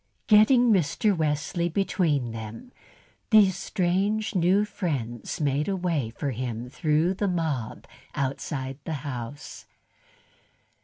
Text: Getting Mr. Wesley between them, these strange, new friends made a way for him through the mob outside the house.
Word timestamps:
Getting 0.25 0.71
Mr. 0.73 1.15
Wesley 1.15 1.69
between 1.69 2.31
them, 2.31 2.71
these 3.29 3.55
strange, 3.55 4.33
new 4.33 4.65
friends 4.65 5.39
made 5.39 5.67
a 5.67 5.75
way 5.75 6.09
for 6.09 6.31
him 6.31 6.71
through 6.71 7.13
the 7.13 7.27
mob 7.27 7.85
outside 8.15 8.79
the 8.83 8.93
house. 9.05 9.67